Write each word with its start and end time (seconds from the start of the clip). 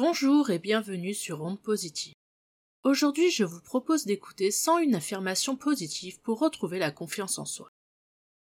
Bonjour 0.00 0.50
et 0.50 0.58
bienvenue 0.58 1.14
sur 1.14 1.40
Onde 1.40 1.60
Positive. 1.60 2.14
Aujourd'hui, 2.82 3.30
je 3.30 3.44
vous 3.44 3.60
propose 3.60 4.06
d'écouter 4.06 4.50
101 4.50 4.92
affirmations 4.92 5.54
positives 5.54 6.20
pour 6.20 6.40
retrouver 6.40 6.80
la 6.80 6.90
confiance 6.90 7.38
en 7.38 7.44
soi. 7.44 7.68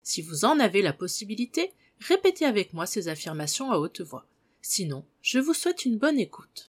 Si 0.02 0.22
vous 0.22 0.46
en 0.46 0.58
avez 0.58 0.80
la 0.80 0.94
possibilité, 0.94 1.74
répétez 1.98 2.46
avec 2.46 2.72
moi 2.72 2.86
ces 2.86 3.08
affirmations 3.08 3.70
à 3.70 3.76
haute 3.76 4.00
voix. 4.00 4.26
Sinon, 4.62 5.04
je 5.20 5.40
vous 5.40 5.52
souhaite 5.52 5.84
une 5.84 5.98
bonne 5.98 6.18
écoute. 6.18 6.70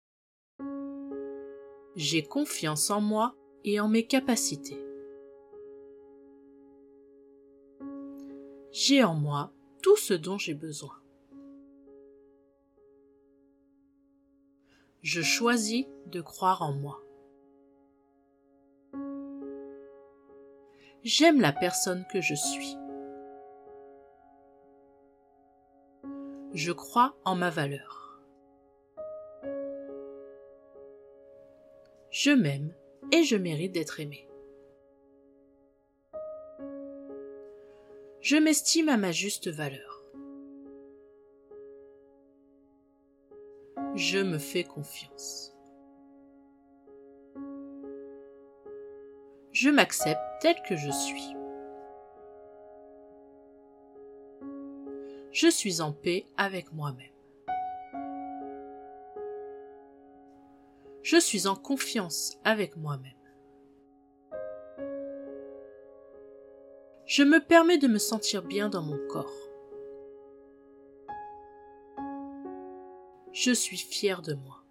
J'ai 1.96 2.24
confiance 2.24 2.90
en 2.90 3.00
moi 3.00 3.34
et 3.64 3.80
en 3.80 3.88
mes 3.88 4.06
capacités. 4.06 4.84
J'ai 8.74 9.06
en 9.06 9.16
moi 9.16 9.54
tout 9.82 9.96
ce 9.96 10.14
dont 10.14 10.38
j'ai 10.38 10.54
besoin. 10.54 11.00
Je 15.06 15.22
choisis 15.22 15.86
de 16.08 16.20
croire 16.20 16.64
en 16.64 16.74
moi. 16.74 17.00
J'aime 21.04 21.40
la 21.40 21.52
personne 21.52 22.04
que 22.12 22.22
je 22.22 22.34
suis. 22.34 22.76
Je 26.54 26.72
crois 26.72 27.16
en 27.24 27.36
ma 27.36 27.52
valeur. 27.52 28.20
Je 32.10 32.32
m'aime 32.32 32.74
et 33.12 33.22
je 33.22 33.36
mérite 33.36 33.74
d'être 33.74 34.00
aimé. 34.00 34.28
Je 38.22 38.38
m'estime 38.38 38.90
à 38.90 38.98
ma 38.98 39.12
juste 39.12 39.50
valeur. 39.50 39.95
Je 43.96 44.20
me 44.20 44.38
fais 44.38 44.64
confiance. 44.64 45.54
Je 49.52 49.70
m'accepte 49.70 50.22
tel 50.42 50.56
que 50.68 50.76
je 50.76 50.92
suis. 50.92 51.36
Je 55.32 55.50
suis 55.50 55.82
en 55.82 55.92
paix 55.92 56.26
avec 56.38 56.74
moi-même. 56.74 57.12
Je 61.04 61.18
suis 61.18 61.48
en 61.48 61.56
confiance 61.56 62.38
avec 62.44 62.78
moi-même. 62.78 63.12
Je 67.06 67.24
me 67.24 67.40
permets 67.40 67.78
de 67.78 67.88
me 67.88 68.00
sentir 68.00 68.44
bien 68.44 68.70
dans 68.70 68.82
mon 68.82 68.98
corps. 69.08 69.45
Je 73.36 73.52
suis 73.52 73.76
fier 73.76 74.22
de 74.22 74.34
moi. 74.34 74.64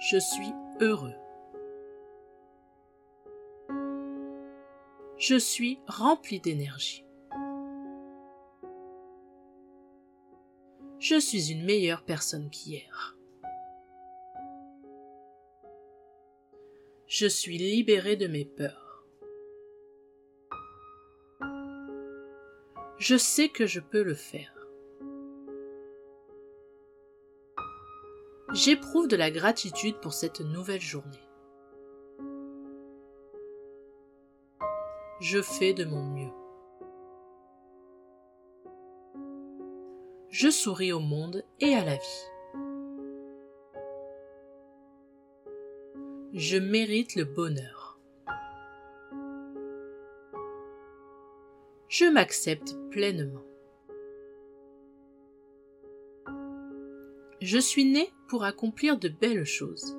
Je 0.00 0.18
suis 0.18 0.52
heureux. 0.80 1.14
Je 5.18 5.38
suis 5.38 5.78
rempli 5.86 6.40
d'énergie. 6.40 7.06
Je 10.98 11.20
suis 11.20 11.52
une 11.52 11.64
meilleure 11.64 12.04
personne 12.04 12.50
qu'hier. 12.50 13.16
Je 17.06 17.28
suis 17.28 17.56
libéré 17.56 18.16
de 18.16 18.26
mes 18.26 18.44
peurs. 18.44 19.06
Je 22.98 23.16
sais 23.16 23.48
que 23.48 23.66
je 23.66 23.78
peux 23.78 24.02
le 24.02 24.14
faire. 24.14 24.51
J'éprouve 28.54 29.08
de 29.08 29.16
la 29.16 29.30
gratitude 29.30 29.96
pour 30.02 30.12
cette 30.12 30.40
nouvelle 30.40 30.80
journée. 30.80 31.26
Je 35.20 35.40
fais 35.40 35.72
de 35.72 35.86
mon 35.86 36.02
mieux. 36.02 36.32
Je 40.28 40.50
souris 40.50 40.92
au 40.92 41.00
monde 41.00 41.44
et 41.60 41.74
à 41.74 41.82
la 41.82 41.96
vie. 41.96 42.26
Je 46.34 46.58
mérite 46.58 47.14
le 47.14 47.24
bonheur. 47.24 47.98
Je 51.88 52.04
m'accepte 52.04 52.76
pleinement. 52.90 53.44
Je 57.40 57.58
suis 57.58 57.84
né 57.84 58.10
accomplir 58.40 58.98
de 58.98 59.08
belles 59.08 59.44
choses. 59.44 59.96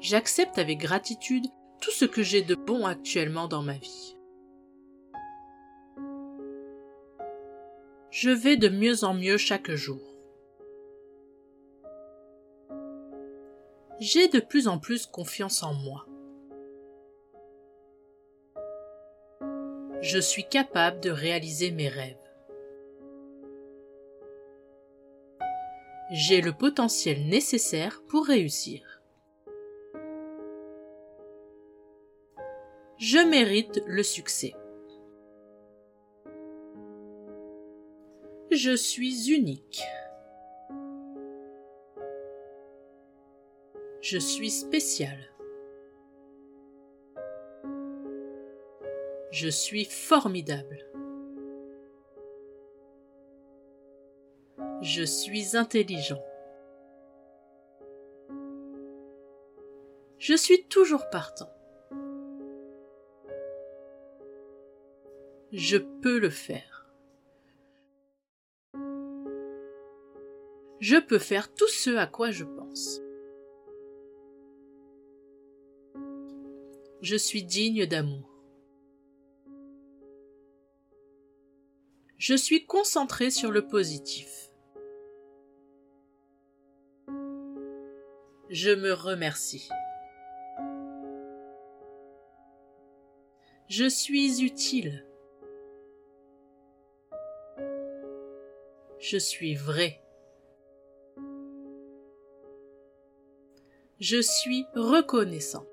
J'accepte 0.00 0.58
avec 0.58 0.78
gratitude 0.78 1.46
tout 1.80 1.92
ce 1.92 2.04
que 2.04 2.22
j'ai 2.22 2.42
de 2.42 2.56
bon 2.56 2.86
actuellement 2.86 3.46
dans 3.46 3.62
ma 3.62 3.74
vie. 3.74 4.16
Je 8.10 8.30
vais 8.30 8.56
de 8.56 8.68
mieux 8.68 9.04
en 9.04 9.14
mieux 9.14 9.36
chaque 9.36 9.70
jour. 9.70 10.00
J'ai 14.00 14.26
de 14.28 14.40
plus 14.40 14.66
en 14.66 14.78
plus 14.78 15.06
confiance 15.06 15.62
en 15.62 15.74
moi. 15.74 16.04
Je 20.02 20.18
suis 20.18 20.48
capable 20.48 20.98
de 21.00 21.10
réaliser 21.10 21.70
mes 21.70 21.88
rêves. 21.88 22.21
J'ai 26.14 26.42
le 26.42 26.52
potentiel 26.52 27.26
nécessaire 27.26 28.02
pour 28.06 28.26
réussir. 28.26 29.00
Je 32.98 33.26
mérite 33.26 33.80
le 33.86 34.02
succès. 34.02 34.52
Je 38.50 38.76
suis 38.76 39.30
unique. 39.32 39.82
Je 44.02 44.18
suis 44.18 44.50
spécial. 44.50 45.18
Je 49.30 49.48
suis 49.48 49.86
formidable. 49.86 50.91
Je 54.82 55.04
suis 55.04 55.56
intelligent. 55.56 56.20
Je 60.18 60.34
suis 60.34 60.64
toujours 60.64 61.08
partant. 61.08 61.48
Je 65.52 65.78
peux 65.78 66.18
le 66.18 66.30
faire. 66.30 66.92
Je 70.80 70.96
peux 70.96 71.20
faire 71.20 71.54
tout 71.54 71.68
ce 71.68 71.94
à 71.94 72.08
quoi 72.08 72.32
je 72.32 72.42
pense. 72.44 73.00
Je 77.02 77.14
suis 77.14 77.44
digne 77.44 77.86
d'amour. 77.86 78.28
Je 82.18 82.34
suis 82.34 82.66
concentré 82.66 83.30
sur 83.30 83.52
le 83.52 83.68
positif. 83.68 84.51
Je 88.52 88.70
me 88.70 88.92
remercie. 88.92 89.70
Je 93.68 93.88
suis 93.88 94.42
utile. 94.44 95.06
Je 98.98 99.16
suis 99.16 99.54
vrai. 99.54 100.02
Je 103.98 104.20
suis 104.20 104.66
reconnaissant. 104.74 105.66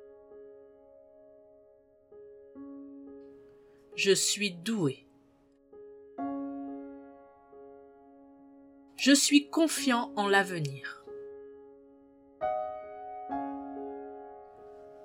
Je 3.96 4.14
suis 4.14 4.52
doué. 4.52 5.06
Je 8.96 9.12
suis 9.14 9.50
confiant 9.50 10.14
en 10.16 10.30
l'avenir. 10.30 10.99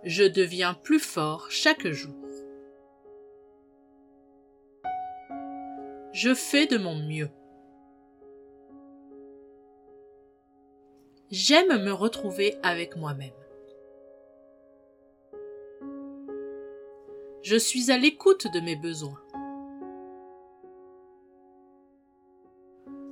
Je 0.04 0.24
deviens 0.24 0.74
plus 0.74 0.98
fort 0.98 1.50
chaque 1.50 1.88
jour. 1.88 2.14
Je 6.12 6.32
fais 6.34 6.66
de 6.66 6.78
mon 6.78 6.94
mieux. 6.94 7.30
J'aime 11.30 11.82
me 11.82 11.90
retrouver 11.90 12.56
avec 12.62 12.96
moi-même. 12.96 13.32
Je 17.42 17.56
suis 17.56 17.90
à 17.90 17.98
l'écoute 17.98 18.46
de 18.52 18.60
mes 18.60 18.76
besoins. 18.76 19.20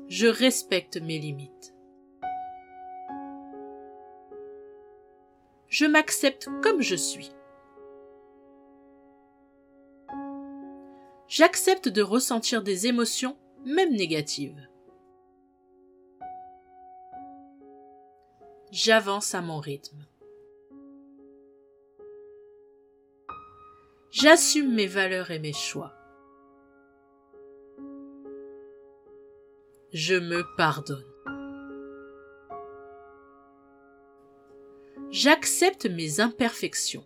Je 0.08 0.26
respecte 0.26 0.98
mes 0.98 1.18
limites. 1.18 1.74
Je 5.72 5.86
m'accepte 5.86 6.50
comme 6.62 6.82
je 6.82 6.94
suis. 6.94 7.30
J'accepte 11.28 11.88
de 11.88 12.02
ressentir 12.02 12.62
des 12.62 12.88
émotions, 12.88 13.38
même 13.64 13.94
négatives. 13.94 14.68
J'avance 18.70 19.34
à 19.34 19.40
mon 19.40 19.60
rythme. 19.60 20.06
J'assume 24.10 24.74
mes 24.74 24.86
valeurs 24.86 25.30
et 25.30 25.38
mes 25.38 25.54
choix. 25.54 25.94
Je 29.94 30.16
me 30.16 30.42
pardonne. 30.58 31.11
J'accepte 35.12 35.84
mes 35.84 36.20
imperfections. 36.20 37.04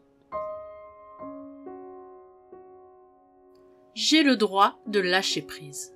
J'ai 3.96 4.22
le 4.22 4.36
droit 4.36 4.78
de 4.86 5.00
lâcher 5.00 5.42
prise. 5.42 5.92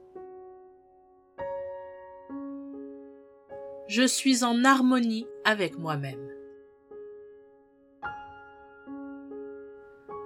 Je 3.87 4.05
suis 4.05 4.43
en 4.43 4.65
harmonie 4.65 5.29
avec 5.45 5.79
moi-même. 5.79 6.35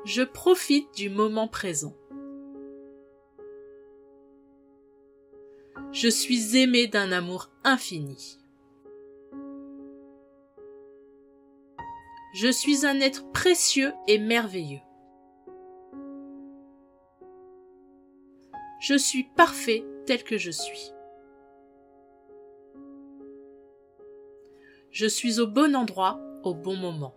Je 0.07 0.23
profite 0.23 0.87
du 0.95 1.11
moment 1.11 1.49
présent. 1.49 1.95
Je 5.93 6.09
suis 6.09 6.57
aimé 6.57 6.87
d'un 6.87 7.13
amour 7.13 7.51
infini. 7.63 8.39
Je 12.35 12.49
suis 12.49 12.85
un 12.85 12.99
être 12.99 13.31
précieux 13.31 13.93
et 14.09 14.19
merveilleux. 14.19 14.81
Je 18.81 18.99
suis 18.99 19.23
parfait 19.23 19.85
tel 20.05 20.25
que 20.25 20.37
je 20.37 20.51
suis. 20.51 20.93
Je 24.91 25.07
suis 25.07 25.39
au 25.39 25.47
bon 25.47 25.77
endroit 25.77 26.19
au 26.43 26.55
bon 26.55 26.75
moment. 26.75 27.15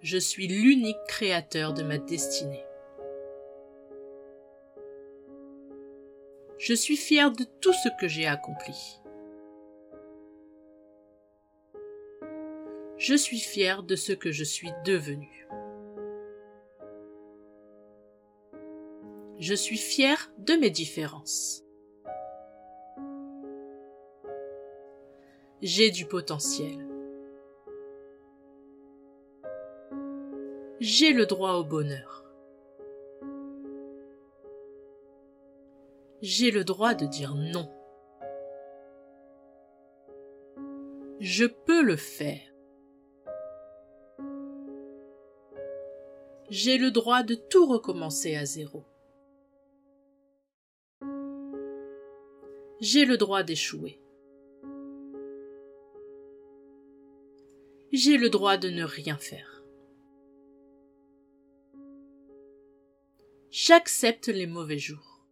Je 0.00 0.18
suis 0.18 0.48
l'unique 0.48 1.04
créateur 1.06 1.72
de 1.72 1.84
ma 1.84 1.98
destinée. 1.98 2.66
Je 6.58 6.74
suis 6.74 6.96
fier 6.96 7.30
de 7.30 7.44
tout 7.60 7.72
ce 7.72 7.90
que 8.00 8.08
j'ai 8.08 8.26
accompli. 8.26 9.01
Je 13.04 13.16
suis 13.16 13.40
fier 13.40 13.82
de 13.82 13.96
ce 13.96 14.12
que 14.12 14.30
je 14.30 14.44
suis 14.44 14.70
devenu. 14.84 15.48
Je 19.40 19.54
suis 19.54 19.76
fier 19.76 20.30
de 20.38 20.54
mes 20.54 20.70
différences. 20.70 21.64
J'ai 25.62 25.90
du 25.90 26.06
potentiel. 26.06 26.78
J'ai 30.78 31.12
le 31.12 31.26
droit 31.26 31.54
au 31.54 31.64
bonheur. 31.64 32.24
J'ai 36.20 36.52
le 36.52 36.62
droit 36.62 36.94
de 36.94 37.06
dire 37.06 37.34
non. 37.34 37.68
Je 41.18 41.46
peux 41.46 41.82
le 41.82 41.96
faire. 41.96 42.51
J'ai 46.54 46.76
le 46.76 46.90
droit 46.90 47.22
de 47.22 47.34
tout 47.34 47.64
recommencer 47.64 48.36
à 48.36 48.44
zéro. 48.44 48.84
J'ai 52.78 53.06
le 53.06 53.16
droit 53.16 53.42
d'échouer. 53.42 53.98
J'ai 57.90 58.18
le 58.18 58.28
droit 58.28 58.58
de 58.58 58.68
ne 58.68 58.84
rien 58.84 59.16
faire. 59.16 59.64
J'accepte 63.50 64.28
les 64.28 64.46
mauvais 64.46 64.78
jours. 64.78 65.24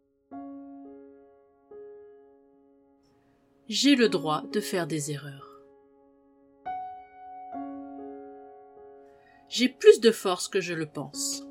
J'ai 3.69 3.95
le 3.95 4.09
droit 4.09 4.45
de 4.55 4.61
faire 4.61 4.87
des 4.87 5.11
erreurs. 5.11 5.50
J'ai 9.51 9.69
plus 9.69 10.01
de 10.01 10.13
force 10.13 10.49
que 10.49 10.61
je 10.61 10.73
le 10.73 10.87
pense. 10.87 11.45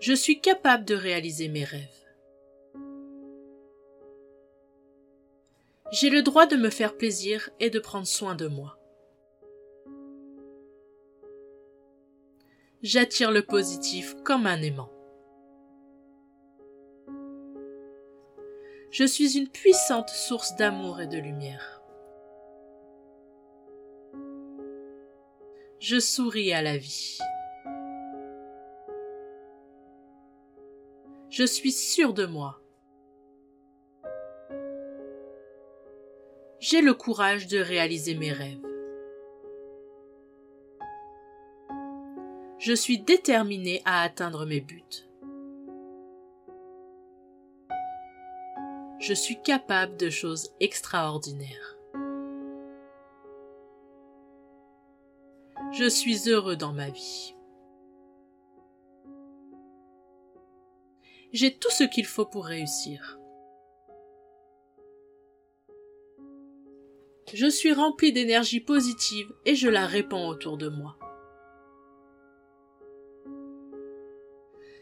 Je 0.00 0.12
suis 0.12 0.40
capable 0.40 0.84
de 0.84 0.94
réaliser 0.94 1.48
mes 1.48 1.64
rêves. 1.64 1.88
J'ai 5.90 6.10
le 6.10 6.22
droit 6.22 6.46
de 6.46 6.56
me 6.56 6.68
faire 6.68 6.96
plaisir 6.96 7.48
et 7.58 7.70
de 7.70 7.78
prendre 7.78 8.06
soin 8.06 8.34
de 8.34 8.48
moi. 8.48 8.78
J'attire 12.82 13.30
le 13.30 13.42
positif 13.42 14.14
comme 14.24 14.46
un 14.46 14.60
aimant. 14.60 14.90
Je 18.90 19.04
suis 19.04 19.38
une 19.38 19.48
puissante 19.48 20.10
source 20.10 20.54
d'amour 20.56 21.00
et 21.00 21.06
de 21.06 21.18
lumière. 21.18 21.81
Je 25.82 25.98
souris 25.98 26.52
à 26.52 26.62
la 26.62 26.76
vie. 26.76 27.18
Je 31.28 31.42
suis 31.42 31.72
sûr 31.72 32.14
de 32.14 32.24
moi. 32.24 32.60
J'ai 36.60 36.82
le 36.82 36.94
courage 36.94 37.48
de 37.48 37.58
réaliser 37.58 38.14
mes 38.14 38.30
rêves. 38.32 38.64
Je 42.58 42.74
suis 42.74 43.00
déterminé 43.00 43.82
à 43.84 44.02
atteindre 44.02 44.46
mes 44.46 44.60
buts. 44.60 45.08
Je 49.00 49.14
suis 49.14 49.42
capable 49.42 49.96
de 49.96 50.10
choses 50.10 50.52
extraordinaires. 50.60 51.76
Je 55.70 55.88
suis 55.88 56.28
heureux 56.28 56.56
dans 56.56 56.72
ma 56.72 56.90
vie. 56.90 57.34
J'ai 61.32 61.56
tout 61.56 61.70
ce 61.70 61.84
qu'il 61.84 62.04
faut 62.04 62.26
pour 62.26 62.44
réussir. 62.44 63.18
Je 67.32 67.46
suis 67.46 67.72
rempli 67.72 68.12
d'énergie 68.12 68.60
positive 68.60 69.32
et 69.46 69.54
je 69.54 69.68
la 69.68 69.86
répands 69.86 70.28
autour 70.28 70.58
de 70.58 70.68
moi. 70.68 70.98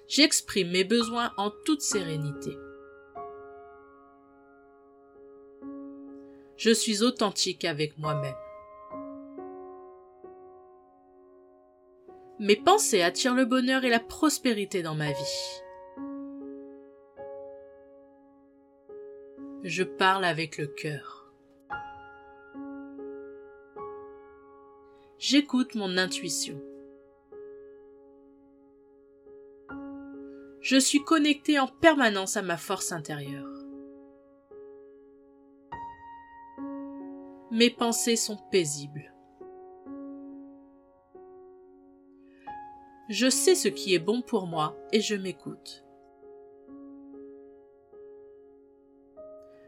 J'exprime 0.08 0.72
mes 0.72 0.82
besoins 0.82 1.32
en 1.36 1.52
toute 1.64 1.82
sérénité. 1.82 2.58
Je 6.56 6.72
suis 6.72 7.04
authentique 7.04 7.64
avec 7.64 7.96
moi-même. 7.96 8.34
Mes 12.40 12.56
pensées 12.56 13.02
attirent 13.02 13.34
le 13.34 13.44
bonheur 13.44 13.84
et 13.84 13.90
la 13.90 14.00
prospérité 14.00 14.82
dans 14.82 14.94
ma 14.94 15.12
vie. 15.12 15.62
Je 19.62 19.82
parle 19.82 20.24
avec 20.24 20.56
le 20.56 20.66
cœur. 20.66 21.30
J'écoute 25.18 25.74
mon 25.74 25.98
intuition. 25.98 26.58
Je 30.62 30.78
suis 30.78 31.04
connecté 31.04 31.58
en 31.58 31.66
permanence 31.66 32.38
à 32.38 32.42
ma 32.42 32.56
force 32.56 32.90
intérieure. 32.90 33.66
Mes 37.50 37.68
pensées 37.68 38.16
sont 38.16 38.38
paisibles. 38.50 39.09
Je 43.10 43.28
sais 43.28 43.56
ce 43.56 43.66
qui 43.66 43.92
est 43.92 43.98
bon 43.98 44.22
pour 44.22 44.46
moi 44.46 44.76
et 44.92 45.00
je 45.00 45.16
m'écoute. 45.16 45.84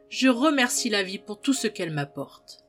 Je 0.08 0.28
remercie 0.28 0.90
la 0.90 1.02
vie 1.02 1.18
pour 1.18 1.40
tout 1.40 1.52
ce 1.52 1.66
qu'elle 1.66 1.90
m'apporte. 1.90 2.64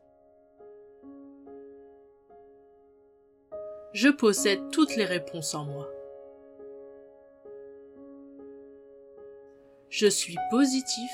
Je 3.94 4.10
possède 4.10 4.72
toutes 4.72 4.96
les 4.96 5.06
réponses 5.06 5.54
en 5.54 5.66
moi. 5.66 5.88
Je 9.90 10.08
suis 10.08 10.38
positif. 10.50 11.12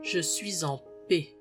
Je 0.00 0.20
suis 0.20 0.64
en 0.64 0.78
paix. 1.06 1.36